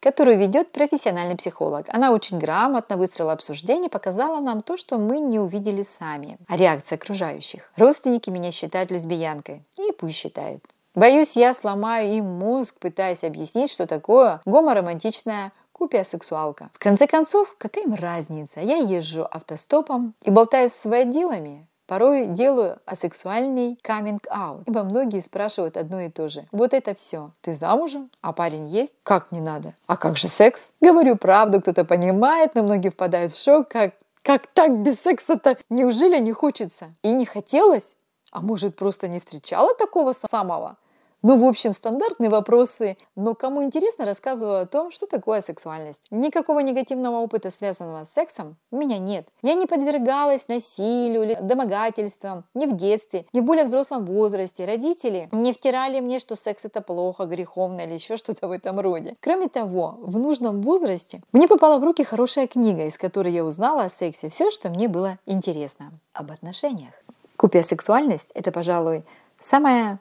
которую 0.00 0.38
ведет 0.38 0.72
профессиональный 0.72 1.36
психолог. 1.36 1.86
Она 1.88 2.12
очень 2.12 2.38
грамотно 2.38 2.96
выстроила 2.96 3.32
обсуждение, 3.32 3.90
показала 3.90 4.40
нам 4.40 4.62
то, 4.62 4.76
что 4.76 4.98
мы 4.98 5.20
не 5.20 5.38
увидели 5.38 5.82
сами. 5.82 6.38
А 6.46 6.56
реакция 6.56 6.96
окружающих. 6.96 7.70
Родственники 7.76 8.30
меня 8.30 8.50
считают 8.50 8.90
лесбиянкой. 8.90 9.62
И 9.78 9.92
пусть 9.92 10.16
считают. 10.16 10.62
Боюсь, 10.94 11.36
я 11.36 11.54
сломаю 11.54 12.12
им 12.12 12.24
мозг, 12.24 12.76
пытаясь 12.80 13.22
объяснить, 13.22 13.70
что 13.70 13.86
такое 13.86 14.40
гоморомантичная 14.46 15.52
купия 15.78 16.04
сексуалка. 16.04 16.70
В 16.74 16.78
конце 16.78 17.06
концов, 17.06 17.54
какая 17.56 17.84
им 17.84 17.94
разница? 17.94 18.60
Я 18.60 18.76
езжу 18.76 19.26
автостопом 19.30 20.14
и 20.22 20.30
болтаю 20.30 20.68
с 20.68 20.84
водилами. 20.84 21.66
Порой 21.86 22.26
делаю 22.26 22.80
асексуальный 22.84 23.78
каминг-аут, 23.82 24.64
ибо 24.66 24.82
многие 24.82 25.22
спрашивают 25.22 25.78
одно 25.78 26.00
и 26.00 26.10
то 26.10 26.28
же. 26.28 26.44
Вот 26.52 26.74
это 26.74 26.94
все. 26.94 27.30
Ты 27.40 27.54
замужем? 27.54 28.10
А 28.20 28.34
парень 28.34 28.66
есть? 28.66 28.94
Как 29.04 29.32
не 29.32 29.40
надо? 29.40 29.72
А 29.86 29.96
как 29.96 30.18
же 30.18 30.28
секс? 30.28 30.70
Говорю 30.82 31.16
правду, 31.16 31.62
кто-то 31.62 31.86
понимает, 31.86 32.54
но 32.54 32.62
многие 32.62 32.90
впадают 32.90 33.32
в 33.32 33.42
шок. 33.42 33.68
Как, 33.68 33.94
как 34.22 34.48
так 34.48 34.82
без 34.82 35.00
секса-то? 35.00 35.56
Неужели 35.70 36.18
не 36.18 36.32
хочется? 36.32 36.92
И 37.02 37.10
не 37.10 37.24
хотелось? 37.24 37.94
А 38.32 38.42
может, 38.42 38.76
просто 38.76 39.08
не 39.08 39.18
встречала 39.18 39.74
такого 39.74 40.12
самого? 40.12 40.76
Ну, 41.22 41.36
в 41.36 41.44
общем, 41.44 41.72
стандартные 41.72 42.30
вопросы, 42.30 42.96
но 43.16 43.34
кому 43.34 43.64
интересно, 43.64 44.04
рассказываю 44.04 44.62
о 44.62 44.66
том, 44.66 44.92
что 44.92 45.08
такое 45.08 45.40
сексуальность. 45.40 46.00
Никакого 46.10 46.60
негативного 46.60 47.16
опыта, 47.16 47.50
связанного 47.50 48.04
с 48.04 48.12
сексом, 48.12 48.56
у 48.70 48.76
меня 48.76 48.98
нет. 48.98 49.26
Я 49.42 49.54
не 49.54 49.66
подвергалась 49.66 50.46
насилию 50.46 51.24
или 51.24 51.38
домогательствам 51.40 52.44
ни 52.54 52.66
в 52.66 52.76
детстве, 52.76 53.26
ни 53.32 53.40
в 53.40 53.44
более 53.44 53.64
взрослом 53.64 54.04
возрасте. 54.04 54.64
Родители 54.64 55.28
не 55.32 55.52
втирали 55.52 55.98
мне, 55.98 56.20
что 56.20 56.36
секс 56.36 56.64
это 56.64 56.82
плохо, 56.82 57.24
греховно 57.24 57.80
или 57.80 57.94
еще 57.94 58.16
что-то 58.16 58.46
в 58.46 58.52
этом 58.52 58.78
роде. 58.78 59.16
Кроме 59.20 59.48
того, 59.48 59.96
в 60.00 60.18
нужном 60.20 60.62
возрасте 60.62 61.20
мне 61.32 61.48
попала 61.48 61.78
в 61.78 61.84
руки 61.84 62.04
хорошая 62.04 62.46
книга, 62.46 62.86
из 62.86 62.96
которой 62.96 63.32
я 63.32 63.44
узнала 63.44 63.82
о 63.82 63.90
сексе 63.90 64.30
все, 64.30 64.52
что 64.52 64.68
мне 64.68 64.86
было 64.86 65.18
интересно. 65.26 65.90
Об 66.12 66.30
отношениях. 66.30 66.94
Купия 67.36 67.62
сексуальность– 67.62 68.30
это, 68.34 68.52
пожалуй, 68.52 69.04
самая 69.40 69.98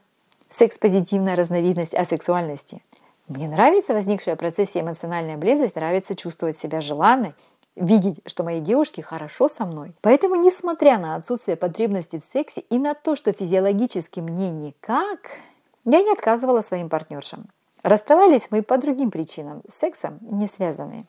секс-позитивная 0.50 1.36
разновидность 1.36 1.94
асексуальности. 1.94 2.82
Мне 3.28 3.48
нравится 3.48 3.94
возникшая 3.94 4.36
в 4.36 4.40
процессе 4.40 4.82
эмоциональная 4.82 5.38
близость, 5.38 5.76
нравится 5.76 6.16
чувствовать 6.16 6.58
себя 6.58 6.80
желанной, 6.82 7.34
видеть, 7.76 8.20
что 8.26 8.44
мои 8.44 8.62
девушки 8.62 9.02
хорошо 9.02 9.48
со 9.50 9.66
мной. 9.66 9.94
Поэтому, 10.02 10.36
несмотря 10.36 10.98
на 10.98 11.16
отсутствие 11.16 11.58
потребности 11.58 12.20
в 12.20 12.24
сексе 12.24 12.62
и 12.62 12.78
на 12.78 12.94
то, 12.94 13.16
что 13.16 13.34
физиологически 13.34 14.20
мне 14.20 14.52
никак, 14.52 15.32
я 15.86 16.02
не 16.02 16.12
отказывала 16.12 16.62
своим 16.62 16.90
партнершам. 16.90 17.48
Расставались 17.84 18.48
мы 18.50 18.64
по 18.64 18.78
другим 18.78 19.12
причинам, 19.12 19.62
с 19.68 19.76
сексом 19.76 20.20
не 20.22 20.48
связанные. 20.48 21.06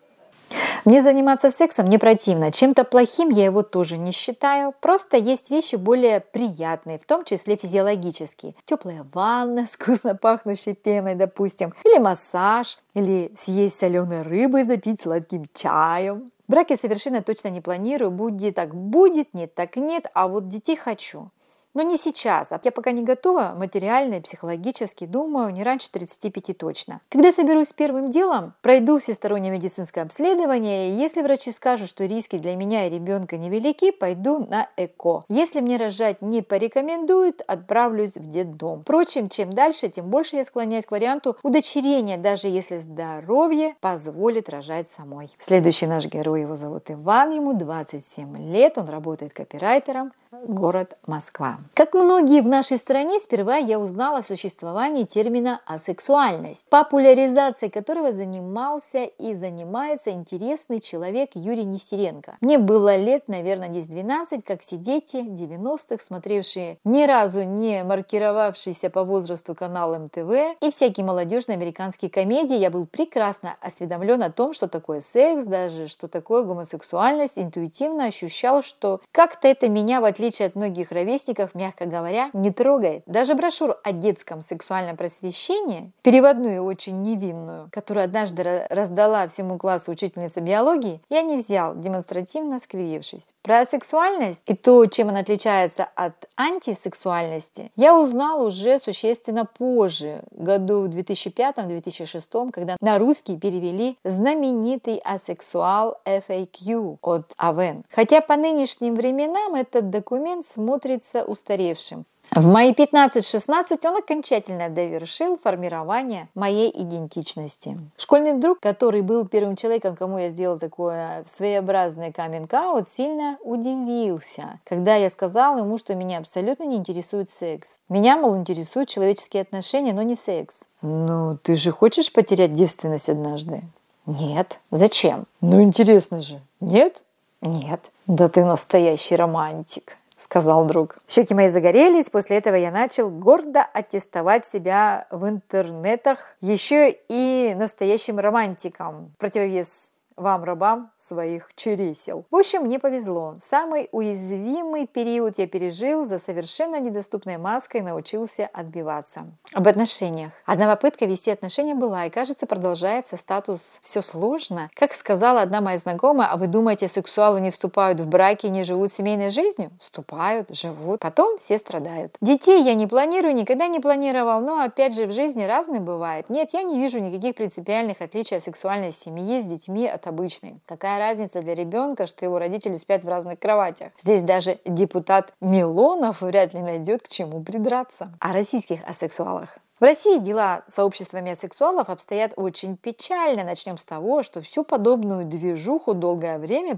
Мне 0.85 1.03
заниматься 1.03 1.51
сексом 1.51 1.87
не 1.87 1.99
противно. 1.99 2.53
Чем-то 2.53 2.85
плохим 2.85 3.31
я 3.31 3.45
его 3.45 3.63
тоже 3.63 3.99
не 3.99 4.13
считаю. 4.13 4.75
Просто 4.81 5.17
есть 5.17 5.51
вещи 5.51 5.77
более 5.77 6.21
приятные, 6.21 6.99
в 6.99 7.07
том 7.07 7.25
числе 7.25 7.57
физиологические. 7.57 8.55
Теплая 8.65 9.07
ванна 9.13 9.67
с 9.67 9.71
вкусно 9.71 10.15
пахнущей 10.15 10.75
пеной, 10.75 11.15
допустим. 11.15 11.75
Или 11.85 11.99
массаж. 11.99 12.79
Или 12.95 13.33
съесть 13.37 13.79
соленой 13.79 14.23
рыбы, 14.23 14.65
запить 14.65 15.03
сладким 15.03 15.47
чаем. 15.55 16.31
Браки 16.49 16.77
совершенно 16.77 17.23
точно 17.23 17.49
не 17.49 17.61
планирую. 17.61 18.11
Будет 18.11 18.55
так 18.55 18.75
будет, 18.75 19.35
нет 19.35 19.55
так 19.55 19.77
нет. 19.77 20.07
А 20.15 20.29
вот 20.29 20.49
детей 20.49 20.77
хочу. 20.77 21.31
Но 21.75 21.83
не 21.83 21.97
сейчас. 21.97 22.51
Я 22.65 22.73
пока 22.73 22.93
не 22.93 23.03
готова 23.03 23.55
материально 23.57 24.15
и 24.15 24.21
психологически, 24.21 25.05
думаю, 25.05 25.51
не 25.53 25.63
раньше 25.63 25.91
35 25.91 26.57
точно. 26.57 27.01
Когда 27.09 27.31
соберусь 27.33 27.69
первым 27.69 28.11
делом, 28.11 28.55
пройду 28.63 28.99
всестороннее 28.99 29.53
медицинское 29.53 30.03
обследование, 30.03 30.91
и 30.91 30.95
если 30.95 31.23
врачи 31.23 31.53
скажут, 31.53 31.89
что 31.89 32.05
риски 32.05 32.39
для 32.39 32.57
меня 32.57 32.87
и 32.87 32.91
ребенка 32.91 33.37
невелики, 33.37 33.91
пойду 33.91 34.47
на 34.47 34.69
ЭКО. 34.77 35.25
Если 35.29 35.61
мне 35.61 35.77
рожать 35.77 36.23
не 36.23 36.43
порекомендуют, 36.43 37.43
отправлюсь 37.47 38.15
в 38.15 38.31
детдом. 38.31 38.81
Впрочем, 38.83 39.29
чем 39.29 39.53
дальше, 39.53 39.89
тем 39.89 40.09
больше 40.09 40.37
я 40.37 40.45
склоняюсь 40.45 40.87
к 40.87 40.91
варианту 40.91 41.37
удочерения, 41.43 42.19
даже 42.19 42.49
если 42.49 42.79
здоровье 42.79 43.75
позволит 43.81 44.49
рожать 44.49 44.89
самой. 44.89 45.31
Следующий 45.39 45.87
наш 45.87 46.07
герой, 46.07 46.43
его 46.43 46.57
зовут 46.57 46.91
Иван, 46.91 47.33
ему 47.33 47.53
27 47.53 48.53
лет, 48.53 48.79
он 48.79 48.89
работает 48.89 49.33
копирайтером, 49.33 50.13
город 50.47 50.99
Москва. 51.07 51.58
Как 51.75 51.95
многие 51.95 52.41
в 52.41 52.47
нашей 52.49 52.77
стране, 52.77 53.21
сперва 53.21 53.57
я 53.57 53.79
узнала 53.79 54.19
о 54.19 54.23
существовании 54.23 55.05
термина 55.05 55.61
асексуальность, 55.65 56.67
популяризацией 56.69 57.71
которого 57.71 58.13
занимался 58.13 59.05
и 59.05 59.35
занимается 59.35 60.11
интересный 60.11 60.81
человек 60.81 61.31
Юрий 61.35 61.65
Нестеренко. 61.65 62.37
Мне 62.41 62.59
было 62.59 62.97
лет, 62.97 63.29
наверное, 63.29 63.69
10-12, 63.69 64.43
как 64.45 64.63
все 64.63 64.77
дети 64.77 65.17
90-х, 65.17 66.05
смотревшие 66.05 66.79
ни 66.85 67.05
разу 67.05 67.45
не 67.45 67.85
маркировавшийся 67.85 68.91
по 68.91 69.05
возрасту 69.05 69.55
канал 69.55 69.97
МТВ 69.97 70.59
и 70.61 70.71
всякие 70.71 71.07
молодежные 71.07 71.55
американские 71.55 72.11
комедии, 72.11 72.57
я 72.57 72.71
был 72.71 72.87
прекрасно 72.87 73.57
осведомлен 73.61 74.23
о 74.23 74.33
том, 74.33 74.53
что 74.53 74.69
такое 74.69 75.01
секс, 75.01 75.45
даже 75.45 75.89
что 75.89 76.09
такое 76.09 76.43
гомосексуальность, 76.43 77.35
интуитивно 77.37 78.07
ощущал, 78.07 78.63
что 78.63 79.01
как-то 79.13 79.47
это 79.47 79.69
меня, 79.69 80.01
в 80.01 80.05
отличие 80.05 80.47
от 80.47 80.57
многих 80.57 80.91
ровесников, 80.91 81.48
мягко 81.55 81.87
говоря, 81.87 82.31
не 82.33 82.51
трогает. 82.51 83.03
Даже 83.07 83.35
брошюру 83.35 83.77
о 83.83 83.93
детском 83.93 84.43
сексуальном 84.43 84.97
просвещении, 84.97 85.93
переводную 86.03 86.65
очень 86.65 87.03
невинную, 87.03 87.69
которую 87.73 88.05
однажды 88.05 88.67
раздала 88.71 89.29
всему 89.29 89.59
классу 89.59 89.93
учительница 89.93 90.41
биологии, 90.41 91.01
я 91.11 91.23
не 91.23 91.37
взял, 91.37 91.75
демонстративно 91.75 92.61
скривившись. 92.61 93.25
Про 93.43 93.65
сексуальность 93.65 94.43
и 94.47 94.55
то, 94.55 94.85
чем 94.87 95.09
она 95.09 95.21
отличается 95.21 95.89
от 95.95 96.29
антисексуальности, 96.37 97.71
я 97.77 97.99
узнал 97.99 98.45
уже 98.45 98.79
существенно 98.79 99.45
позже, 99.45 100.23
году 100.31 100.83
в 100.83 100.89
2005-2006, 100.89 102.51
когда 102.51 102.77
на 102.81 102.99
русский 102.99 103.37
перевели 103.37 103.97
знаменитый 104.05 105.01
асексуал 105.05 105.97
FAQ 106.05 106.99
от 107.03 107.33
АВЕН. 107.37 107.85
Хотя 107.91 108.21
по 108.21 108.37
нынешним 108.37 108.95
временам 108.95 109.55
этот 109.55 109.91
документ 109.91 110.47
смотрится 110.47 111.25
устаревшим. 111.39 112.05
В 112.31 112.47
мои 112.47 112.73
15-16 112.75 113.79
он 113.85 113.97
окончательно 113.97 114.69
довершил 114.69 115.39
формирование 115.43 116.29
моей 116.35 116.71
идентичности. 116.71 117.79
Школьный 117.97 118.35
друг, 118.35 118.61
который 118.61 119.01
был 119.01 119.27
первым 119.27 119.57
человеком, 119.57 119.97
кому 119.97 120.19
я 120.19 120.29
сделал 120.29 120.59
такое 120.59 121.25
своеобразное 121.27 122.13
каминг-аут, 122.13 122.87
сильно 122.87 123.39
удивился, 123.43 124.61
когда 124.65 124.97
я 124.97 125.09
сказал 125.09 125.59
ему, 125.59 125.79
что 125.79 125.95
меня 125.95 126.19
абсолютно 126.19 126.65
не 126.65 126.77
интересует 126.77 127.31
секс. 127.31 127.79
Меня, 127.89 128.19
мол, 128.19 128.37
интересуют 128.37 128.91
человеческие 128.91 129.41
отношения, 129.43 129.95
но 129.95 130.03
не 130.03 130.15
секс. 130.15 130.65
Ну, 130.83 131.39
ты 131.43 131.57
же 131.57 131.73
хочешь 131.73 132.13
потерять 132.13 132.55
девственность 132.55 133.09
однажды? 133.09 133.63
Нет. 134.05 134.59
Зачем? 134.71 135.25
Ну, 135.41 135.63
интересно 135.63 136.21
же. 136.21 136.41
Нет? 136.61 137.03
Нет. 137.41 137.91
Да 138.07 138.29
ты 138.29 138.45
настоящий 138.45 139.17
романтик. 139.17 139.98
Сказал 140.19 140.65
друг. 140.67 140.99
Щеки 141.09 141.35
мои 141.35 141.49
загорелись, 141.49 142.11
после 142.11 142.39
этого 142.39 142.57
я 142.57 142.71
начал 142.71 143.09
гордо 143.09 143.63
аттестовать 143.73 144.47
себя 144.47 145.07
в 145.11 145.29
интернетах 145.29 146.37
еще 146.41 146.97
и 147.09 147.55
настоящим 147.57 148.19
романтиком, 148.19 149.15
противовес 149.19 149.91
вам, 150.19 150.45
рабам, 150.45 150.91
своих 150.99 151.49
чересел. 151.55 152.27
В 152.31 152.37
общем, 152.37 152.63
мне 152.63 152.79
повезло. 152.79 153.37
Самый 153.41 153.89
уязвимый 153.93 154.87
период 154.87 155.39
я 155.39 155.47
пережил, 155.47 156.05
за 156.05 156.19
совершенно 156.19 156.81
недоступной 156.81 157.37
маской 157.37 157.81
научился 157.81 158.49
отбиваться. 158.53 159.27
Об 159.53 159.69
отношениях. 159.69 160.33
Одна 160.45 160.67
попытка 160.69 161.07
вести 161.07 161.31
отношения 161.31 161.75
была, 161.75 162.07
и, 162.07 162.11
кажется, 162.11 162.47
продолжается 162.47 163.17
статус 163.17 163.81
«все 163.83 164.03
сложно». 164.03 164.71
Как 164.75 164.95
сказала 164.95 165.43
одна 165.43 165.61
моя 165.61 165.79
знакомая, 165.79 166.29
а 166.29 166.37
вы 166.37 166.47
думаете, 166.47 166.89
сексуалы 166.89 167.41
не 167.41 167.51
вступают 167.51 168.01
в 168.01 168.09
браки 168.09 168.47
и 168.47 168.51
не 168.51 168.65
живут 168.65 168.91
семейной 168.91 169.31
жизнью? 169.31 169.71
Вступают, 169.81 170.55
живут. 170.55 171.01
Потом 171.01 171.39
все 171.39 171.59
страдают. 171.59 172.17
Детей 172.21 172.63
я 172.63 172.75
не 172.75 172.87
планирую, 172.87 173.35
никогда 173.35 173.69
не 173.69 173.81
планировал, 173.81 174.41
но, 174.41 174.61
опять 174.63 174.95
же, 174.95 175.07
в 175.07 175.13
жизни 175.13 175.45
разное 175.45 175.81
бывает. 175.81 176.29
Нет, 176.29 176.51
я 176.53 176.63
не 176.63 176.79
вижу 176.79 176.99
никаких 176.99 177.37
принципиальных 177.37 178.01
отличий 178.01 178.37
от 178.37 178.43
сексуальной 178.43 178.93
семьи 178.93 179.41
с 179.41 179.45
детьми 179.47 179.87
от 179.87 180.08
обычной. 180.09 180.61
Какая 180.67 180.99
разница 180.99 181.43
для 181.43 181.55
ребенка, 181.55 182.07
что 182.07 182.25
его 182.25 182.39
родители 182.39 182.75
спят 182.75 183.05
в 183.05 183.09
разных 183.09 183.39
кроватях? 183.39 183.93
Здесь 184.01 184.23
даже 184.23 184.59
депутат 184.65 185.33
Милонов 185.41 186.23
вряд 186.23 186.55
ли 186.55 186.61
найдет 186.61 187.03
к 187.03 187.09
чему 187.09 187.43
придраться. 187.45 188.13
О 188.19 188.33
российских 188.33 188.81
асексуалах. 188.89 189.59
В 189.79 189.85
России 189.85 190.19
дела 190.19 190.65
сообществами 190.67 191.31
асексуалов 191.31 191.89
обстоят 191.89 192.33
очень 192.35 192.77
печально. 192.77 193.45
Начнем 193.45 193.79
с 193.79 193.85
того, 193.85 194.25
что 194.25 194.43
всю 194.43 194.65
подобную 194.65 195.25
движуху 195.25 195.95
долгое 195.95 196.39
время 196.39 196.77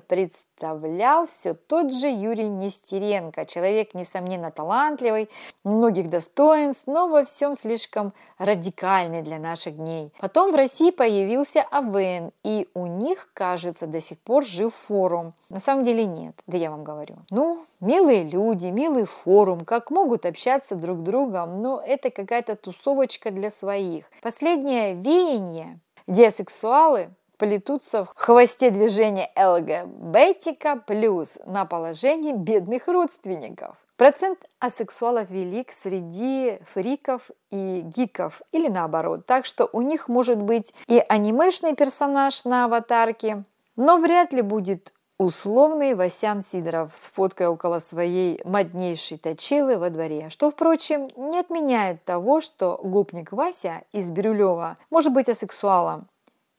представлял 0.61 1.27
все 1.27 1.55
тот 1.55 1.93
же 1.93 2.09
Юрий 2.09 2.49
Нестеренко. 2.49 3.47
Человек, 3.47 3.95
несомненно, 3.95 4.51
талантливый, 4.51 5.31
многих 5.65 6.11
достоинств, 6.11 6.87
но 6.87 7.09
во 7.09 7.25
всем 7.25 7.55
слишком 7.55 8.13
радикальный 8.39 9.23
для 9.23 9.39
наших 9.39 9.77
дней. 9.77 10.13
Потом 10.21 10.53
в 10.53 10.55
России 10.55 10.91
появился 10.91 11.63
АВН, 11.63 12.33
и 12.45 12.69
у 12.75 12.87
них, 12.87 13.31
кажется, 13.33 13.87
до 13.87 14.01
сих 14.01 14.19
пор 14.19 14.45
жив 14.45 14.75
форум. 14.75 15.33
На 15.49 15.61
самом 15.61 15.85
деле 15.85 16.05
нет, 16.05 16.35
да 16.47 16.59
я 16.59 16.71
вам 16.71 16.85
говорю. 16.85 17.17
Ну, 17.31 17.65
милые 17.81 18.25
люди, 18.25 18.67
милый 18.67 19.05
форум, 19.05 19.65
как 19.65 19.91
могут 19.91 20.27
общаться 20.27 20.77
друг 20.77 20.99
с 20.99 21.03
другом, 21.03 21.63
но 21.63 21.83
это 21.85 22.11
какая-то 22.11 22.57
тусовочка 22.57 23.31
для 23.31 23.51
своих. 23.51 24.05
Последнее 24.23 24.95
веяние 24.95 25.81
диасексуалы 26.07 27.11
плетутся 27.41 28.05
в 28.05 28.13
хвосте 28.15 28.71
движения 28.71 29.31
ЛГБТика 29.35 30.77
плюс 30.87 31.39
на 31.47 31.65
положении 31.65 32.35
бедных 32.35 32.87
родственников. 32.87 33.77
Процент 33.97 34.39
асексуалов 34.59 35.31
велик 35.31 35.73
среди 35.73 36.59
фриков 36.75 37.31
и 37.51 37.81
гиков 37.81 38.43
или 38.53 38.69
наоборот. 38.69 39.25
Так 39.25 39.47
что 39.47 39.69
у 39.73 39.81
них 39.81 40.09
может 40.09 40.39
быть 40.39 40.75
и 40.87 41.03
анимешный 41.09 41.75
персонаж 41.75 42.45
на 42.45 42.67
аватарке, 42.67 43.45
но 43.75 43.97
вряд 43.97 44.35
ли 44.35 44.43
будет 44.43 44.93
условный 45.17 45.95
Васян 45.95 46.43
Сидоров 46.43 46.93
с 46.95 47.05
фоткой 47.15 47.49
около 47.49 47.79
своей 47.79 48.41
моднейшей 48.45 49.19
точилы 49.19 49.77
во 49.77 49.91
дворе, 49.91 50.29
что, 50.31 50.51
впрочем, 50.51 51.11
не 51.17 51.39
отменяет 51.39 52.05
того, 52.05 52.41
что 52.41 52.81
гопник 52.83 53.33
Вася 53.33 53.83
из 53.93 54.11
Бирюлева 54.11 54.79
может 54.91 55.13
быть 55.13 55.29
асексуалом, 55.29 56.09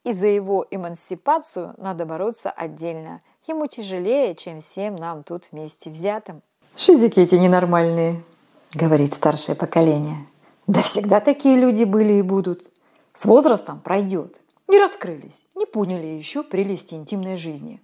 и 0.04 0.12
за 0.12 0.26
его 0.26 0.66
эмансипацию 0.70 1.74
надо 1.78 2.04
бороться 2.06 2.50
отдельно. 2.50 3.20
Ему 3.46 3.66
тяжелее, 3.66 4.34
чем 4.34 4.60
всем 4.60 4.96
нам 4.96 5.22
тут 5.22 5.44
вместе 5.50 5.90
взятым. 5.90 6.42
«Шизики 6.74 7.20
эти 7.20 7.34
ненормальные»,— 7.34 8.22
говорит 8.74 9.14
старшее 9.14 9.56
поколение. 9.56 10.26
«Да 10.66 10.80
всегда 10.80 11.20
такие 11.20 11.58
люди 11.58 11.84
были 11.84 12.14
и 12.14 12.22
будут. 12.22 12.70
С 13.14 13.24
возрастом 13.24 13.80
пройдет. 13.80 14.36
Не 14.68 14.78
раскрылись, 14.78 15.42
не 15.54 15.66
поняли 15.66 16.06
еще 16.06 16.42
прелести 16.42 16.94
интимной 16.94 17.36
жизни». 17.36 17.80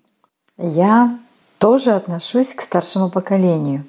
Я 0.57 1.19
тоже 1.59 1.93
отношусь 1.93 2.55
к 2.55 2.63
старшему 2.63 3.11
поколению. 3.11 3.85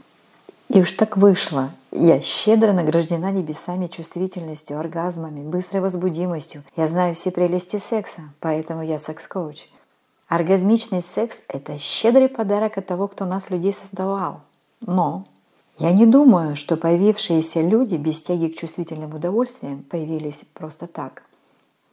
И 0.67 0.81
уж 0.81 0.91
так 0.91 1.17
вышло. 1.17 1.71
Я 1.91 2.21
щедро 2.21 2.71
награждена 2.71 3.31
небесами 3.31 3.87
чувствительностью, 3.87 4.79
оргазмами, 4.79 5.41
быстрой 5.41 5.81
возбудимостью. 5.81 6.63
Я 6.75 6.87
знаю 6.87 7.15
все 7.15 7.31
прелести 7.31 7.79
секса, 7.79 8.21
поэтому 8.39 8.83
я 8.83 8.99
секс-коуч. 8.99 9.67
Оргазмичный 10.27 11.01
секс– 11.01 11.41
это 11.47 11.79
щедрый 11.79 12.27
подарок 12.27 12.77
от 12.77 12.85
того, 12.85 13.07
кто 13.07 13.25
нас, 13.25 13.49
людей, 13.49 13.73
создавал. 13.73 14.41
Но 14.81 15.25
я 15.79 15.91
не 15.91 16.05
думаю, 16.05 16.55
что 16.55 16.77
появившиеся 16.77 17.61
люди 17.61 17.95
без 17.95 18.21
тяги 18.21 18.49
к 18.49 18.59
чувствительным 18.59 19.15
удовольствиям 19.15 19.81
появились 19.81 20.41
просто 20.53 20.85
так. 20.85 21.23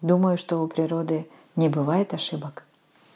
Думаю, 0.02 0.36
что 0.36 0.62
у 0.62 0.66
природы 0.66 1.26
не 1.56 1.70
бывает 1.70 2.12
ошибок. 2.12 2.64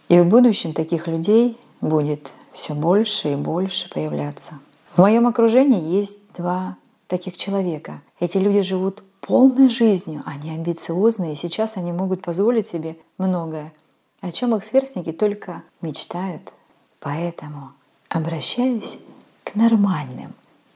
И 0.08 0.18
в 0.18 0.24
будущем 0.24 0.72
таких 0.72 1.06
людей 1.06 1.58
будет 1.82 2.30
все 2.52 2.72
больше 2.72 3.32
и 3.32 3.36
больше 3.36 3.90
появляться. 3.90 4.54
В 4.94 4.98
моем 4.98 5.26
окружении 5.26 5.98
есть 6.00 6.19
два 6.36 6.76
таких 7.06 7.36
человека. 7.36 8.02
Эти 8.18 8.38
люди 8.38 8.62
живут 8.62 9.02
полной 9.20 9.68
жизнью, 9.68 10.22
они 10.26 10.50
амбициозные, 10.50 11.34
и 11.34 11.36
сейчас 11.36 11.76
они 11.76 11.92
могут 11.92 12.22
позволить 12.22 12.66
себе 12.66 12.96
многое, 13.18 13.72
о 14.20 14.32
чем 14.32 14.54
их 14.54 14.64
сверстники 14.64 15.12
только 15.12 15.62
мечтают. 15.80 16.52
Поэтому 17.00 17.72
обращаюсь 18.08 18.98
к 19.44 19.54
нормальным. 19.54 20.34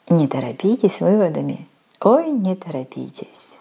Не 0.08 0.28
торопитесь 0.28 1.00
выводами. 1.00 1.66
Ой, 2.00 2.30
не 2.30 2.54
торопитесь. 2.54 3.56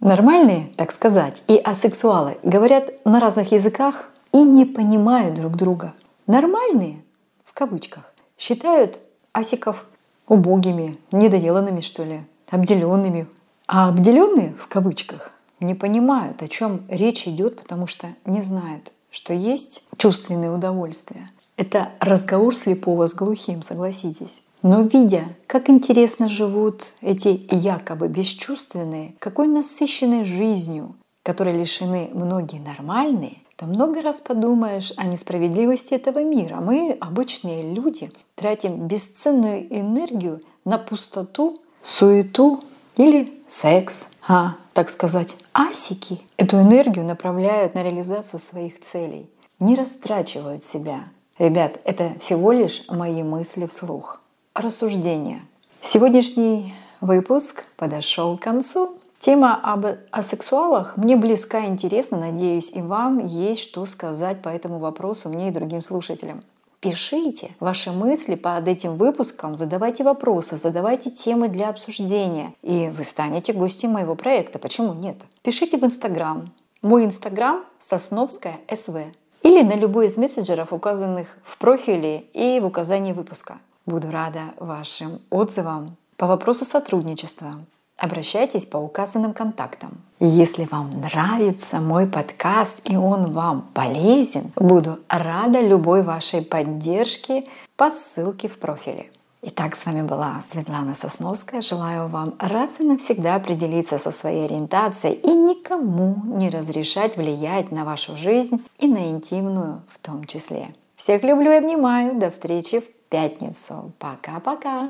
Нормальные, 0.00 0.72
так 0.76 0.92
сказать, 0.92 1.42
и 1.48 1.56
асексуалы 1.56 2.38
говорят 2.44 3.04
на 3.04 3.18
разных 3.18 3.50
языках 3.50 4.08
и 4.32 4.38
не 4.38 4.64
понимают 4.64 5.34
друг 5.34 5.56
друга. 5.56 5.94
Нормальные, 6.26 7.02
в 7.44 7.52
кавычках, 7.52 8.14
считают 8.38 8.98
асиков 9.32 9.84
убогими, 10.28 10.98
недоделанными, 11.12 11.80
что 11.80 12.04
ли, 12.04 12.20
обделенными. 12.50 13.26
А 13.66 13.88
обделенные, 13.88 14.54
в 14.58 14.68
кавычках, 14.68 15.32
не 15.60 15.74
понимают, 15.74 16.42
о 16.42 16.48
чем 16.48 16.82
речь 16.88 17.26
идет, 17.26 17.60
потому 17.60 17.86
что 17.86 18.08
не 18.24 18.40
знают, 18.42 18.92
что 19.10 19.34
есть 19.34 19.84
чувственные 19.96 20.50
удовольствия. 20.50 21.30
Это 21.56 21.90
разговор 22.00 22.56
слепого 22.56 23.08
с 23.08 23.14
глухим, 23.14 23.62
согласитесь. 23.62 24.42
Но 24.62 24.82
видя, 24.82 25.36
как 25.46 25.70
интересно 25.70 26.28
живут 26.28 26.86
эти 27.00 27.46
якобы 27.50 28.08
бесчувственные, 28.08 29.14
какой 29.18 29.46
насыщенной 29.48 30.24
жизнью, 30.24 30.94
которой 31.22 31.56
лишены 31.56 32.10
многие 32.12 32.58
нормальные, 32.58 33.38
то 33.58 33.66
много 33.66 34.02
раз 34.02 34.20
подумаешь 34.20 34.92
о 34.96 35.04
несправедливости 35.06 35.92
этого 35.92 36.22
мира. 36.22 36.60
Мы, 36.60 36.96
обычные 37.00 37.62
люди, 37.62 38.12
тратим 38.36 38.86
бесценную 38.86 39.66
энергию 39.76 40.42
на 40.64 40.78
пустоту, 40.78 41.60
суету 41.82 42.62
или 42.96 43.42
секс. 43.48 44.06
А, 44.28 44.54
так 44.74 44.88
сказать, 44.90 45.34
асики 45.52 46.20
эту 46.36 46.60
энергию 46.60 47.04
направляют 47.04 47.74
на 47.74 47.82
реализацию 47.82 48.38
своих 48.38 48.78
целей, 48.78 49.28
не 49.58 49.74
растрачивают 49.74 50.62
себя. 50.62 51.08
Ребят, 51.36 51.80
это 51.82 52.12
всего 52.20 52.52
лишь 52.52 52.84
мои 52.88 53.24
мысли 53.24 53.66
вслух 53.66 54.20
рассуждения. 54.54 55.42
Сегодняшний 55.82 56.74
выпуск 57.00 57.64
подошел 57.76 58.38
к 58.38 58.42
концу. 58.42 58.97
Тема 59.20 59.56
об 59.60 59.84
асексуалах 60.12 60.96
мне 60.96 61.16
близка 61.16 61.60
и 61.60 61.66
интересна. 61.66 62.18
Надеюсь, 62.18 62.70
и 62.70 62.80
вам 62.80 63.26
есть 63.26 63.62
что 63.62 63.84
сказать 63.86 64.42
по 64.42 64.48
этому 64.48 64.78
вопросу 64.78 65.28
мне 65.28 65.48
и 65.48 65.52
другим 65.52 65.82
слушателям. 65.82 66.42
Пишите 66.80 67.56
ваши 67.58 67.90
мысли 67.90 68.36
под 68.36 68.68
этим 68.68 68.96
выпуском, 68.96 69.56
задавайте 69.56 70.04
вопросы, 70.04 70.56
задавайте 70.56 71.10
темы 71.10 71.48
для 71.48 71.70
обсуждения, 71.70 72.54
и 72.62 72.92
вы 72.96 73.02
станете 73.02 73.52
гостем 73.52 73.90
моего 73.90 74.14
проекта. 74.14 74.60
Почему 74.60 74.94
нет? 74.94 75.16
Пишите 75.42 75.76
в 75.76 75.84
Инстаграм. 75.84 76.52
Мой 76.80 77.04
Инстаграм– 77.04 77.64
Сосновская 77.80 78.60
СВ. 78.72 78.96
Или 79.42 79.62
на 79.62 79.74
любой 79.74 80.06
из 80.06 80.16
мессенджеров, 80.16 80.72
указанных 80.72 81.38
в 81.42 81.58
профиле 81.58 82.20
и 82.32 82.60
в 82.60 82.66
указании 82.66 83.12
выпуска. 83.12 83.58
Буду 83.84 84.12
рада 84.12 84.42
вашим 84.58 85.20
отзывам 85.30 85.96
по 86.16 86.28
вопросу 86.28 86.64
сотрудничества. 86.64 87.54
Обращайтесь 87.98 88.64
по 88.64 88.76
указанным 88.76 89.34
контактам. 89.34 90.00
Если 90.20 90.68
вам 90.70 90.90
нравится 90.90 91.80
мой 91.80 92.06
подкаст 92.06 92.80
и 92.84 92.96
он 92.96 93.32
вам 93.32 93.68
полезен, 93.74 94.52
буду 94.54 95.00
рада 95.08 95.60
любой 95.60 96.04
вашей 96.04 96.42
поддержке 96.42 97.48
по 97.76 97.90
ссылке 97.90 98.48
в 98.48 98.58
профиле. 98.58 99.10
Итак, 99.42 99.74
с 99.74 99.84
вами 99.84 100.02
была 100.02 100.42
Светлана 100.44 100.94
Сосновская. 100.94 101.60
Желаю 101.60 102.08
вам 102.08 102.34
раз 102.38 102.78
и 102.78 102.84
навсегда 102.84 103.34
определиться 103.34 103.98
со 103.98 104.12
своей 104.12 104.44
ориентацией 104.44 105.14
и 105.14 105.32
никому 105.32 106.22
не 106.24 106.50
разрешать 106.50 107.16
влиять 107.16 107.72
на 107.72 107.84
вашу 107.84 108.16
жизнь 108.16 108.64
и 108.78 108.86
на 108.86 109.10
интимную 109.10 109.82
в 109.92 109.98
том 109.98 110.24
числе. 110.24 110.74
Всех 110.96 111.24
люблю 111.24 111.50
и 111.50 111.56
обнимаю. 111.56 112.18
До 112.18 112.30
встречи 112.30 112.80
в 112.80 113.08
пятницу. 113.08 113.92
Пока-пока. 113.98 114.88